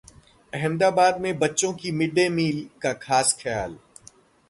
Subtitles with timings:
[0.53, 3.77] अहमदाबाद में बच्चों की मिड डे मील का खास ख्याल